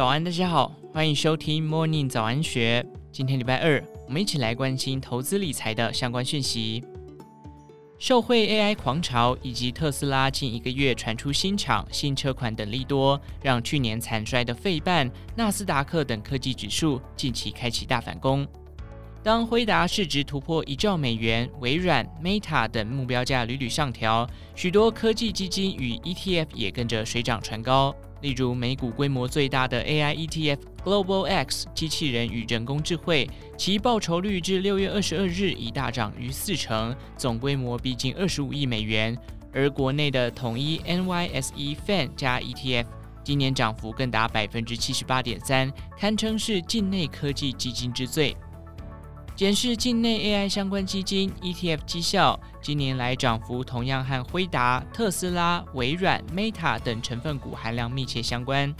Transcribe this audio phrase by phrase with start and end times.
[0.00, 2.82] 早安，大家好，欢迎收听 Morning 早安学。
[3.12, 6.82] 今天礼拜二，我们一起来关心投资理财的相关讯息。
[7.98, 18.48] 受惠 AI 狂潮以及特斯拉近一个月传出新厂、新车款等利多，让去年惨衰的费半、纳斯达克等科技指数近期开启大反攻。
[19.22, 27.94] 当辉达市值突破一兆美元，微软、Meta 等目标价屡屡上调，许多科技基金与 ETF 也跟着水涨船高。
[28.22, 39.16] 例如，美股规模最大的 AI ETF Global X 机器人与人工智慧，其报酬率至六月二十二日已大涨逾四成，总规模逼近二十五亿美元。
[39.52, 42.86] 而国内的统一 NYSE FAN 加 ETF，
[43.24, 48.36] 今年涨幅更达百分之七十八点三，堪称是境内科技基金之最。
[49.40, 58.70] 检视境内 AI 相关基金 ETF 绩效，今年来涨幅同样和辉达、特斯拉、微软、Meta 等成分股含量密切相关。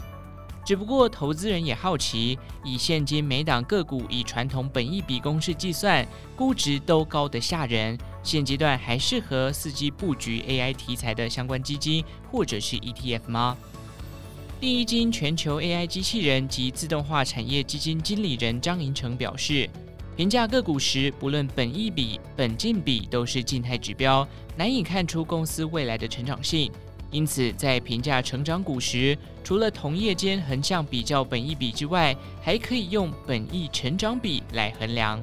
[0.63, 13.57] 只不过，投资人也好奇，以现今每档个股以传统本益比公式计算，估值都高得吓人，现阶段还适合伺机布局 AI 题材的相关基金或者是 ETF 吗？
[14.59, 19.67] 第一金全球 AI 机器人及自动化产业基金经理人张银成表示。
[20.21, 26.71] 评价个股时，不论本益比、本净比都是静态指标，难以看出公司未来的成长性。
[27.09, 35.19] 因此，在评价成长股时，除了同业间横向比较本益比之外，还可以用本益成长比来衡量。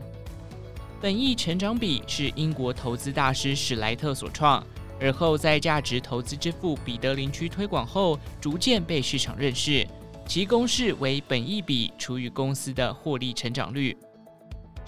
[1.00, 4.60] 本益成长比是英国投资大师史莱特所创，
[5.00, 9.86] 而后在价值投资之父彼得林区推广后，逐渐被市场认识。
[10.26, 13.96] 其公式为本益比除以公司的获利成长率。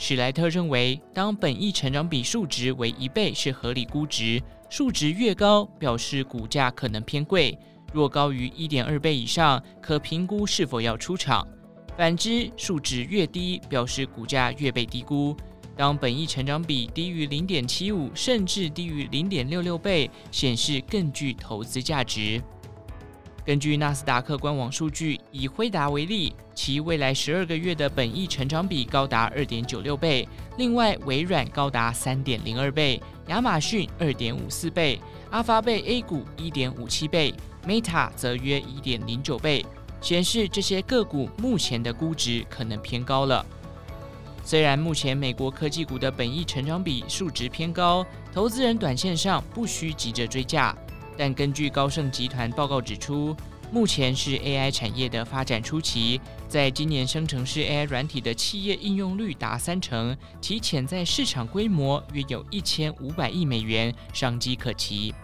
[0.02, 7.54] 史莱特认为，当本益成长比数值为一倍是合理估值，数值越高表示股价可能偏贵；
[7.92, 11.46] 若高于一点二倍以上，可评估是否要出场。
[11.98, 15.36] 反之，数值越低表示股价越被低估。
[15.76, 22.42] 当本益成长比低于零点七五，甚至低于零点六六倍，显示更具投资价值。
[23.44, 30.28] 根据纳斯达克官网数据，以辉达为例，其未来十二个月的本益成长比高达二点九六倍。
[30.56, 37.34] 另外，微软高达三点零二倍，亚马逊二点五四倍，阿发贝 A 股一点五七倍
[37.66, 39.64] ，Meta 则约一点零九倍，
[40.00, 43.44] 显示这些个股目前的估值可能偏高了。
[44.44, 50.76] 虽然目前美国科技股的本益成长比数值偏高，投资人短线上不需急着追价。
[51.16, 53.36] 但根据高盛集团报告指出，
[53.72, 65.14] 目前是 AI 产业的发展初期，在今年生成式 AI 软体的企业应用率达三成，其潜在市场规模约有一千五百亿美元，商机可期。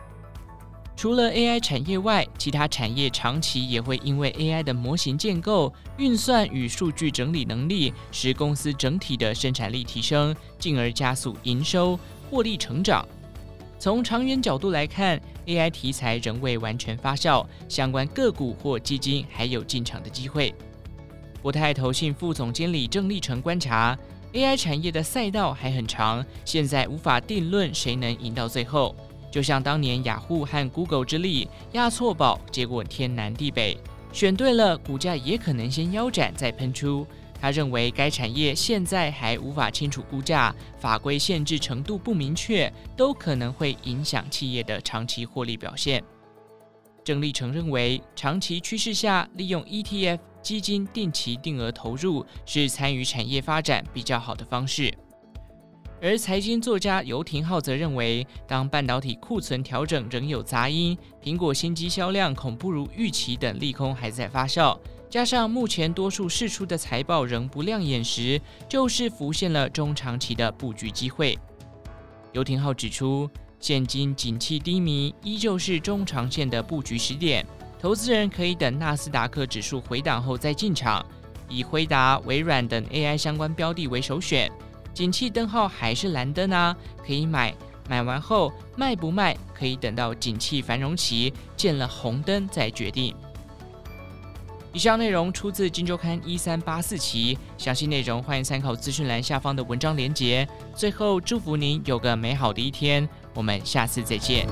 [0.96, 13.06] 除了 AI 产业外，其他产业长期也会因为 AI 的模型建构、运算与数据整理能力，使公司整体的生产力提升，进而加速营收、获利成长。
[13.78, 20.54] 从长远角度来看，AI 题材仍未完全发酵，相关个股或基金还有进场的机会。
[21.42, 23.96] 国泰投信副总经理郑立成观察
[24.32, 28.96] ，AI 产业的赛道还很长，现在无法定论谁能赢到最后。
[29.30, 33.76] 就像当年雅虎和 Google 之力押错宝，结果天南地北，
[34.10, 37.06] 选对了，股价也可能先腰斩再喷出。
[37.40, 46.02] 他认为该产业现在还无法清楚估价，法规限制程度不明确，都可能会影响企业的长期获利表现。
[47.04, 54.92] 郑立成认为，长期趋势下，利用 ETF 基金定期定额投入是参与产业发展比较好的方式。
[56.02, 64.78] 而财经作家游廷浩则认为，当半导体库存调整仍有杂音，苹果新机销量恐不如预期等利空还在发酵。
[65.08, 71.38] 加上目前多数释出的财报仍不亮眼时，就是浮现了中长期的布局机会。
[72.32, 73.30] 游廷浩指出，
[73.60, 77.46] 现今景气低迷，依旧是中长线的布局时点。
[77.78, 81.04] 投资人可以等纳斯达克指数回档后再进场，
[81.48, 84.50] 以辉达、微软等 AI 相关标的为首选。
[84.92, 86.76] 景气灯号还是蓝灯啊，
[87.06, 87.54] 可以买。
[87.88, 93.14] 买完后卖不卖，可以等到景气繁荣期见了红灯再决定。
[94.76, 100.46] 以上内容出自《金周刊》一三八四期，详细内容欢迎参考资讯栏下方的文章连结。
[100.74, 104.46] 最后，祝福您有个美好的一天，我们下次再见。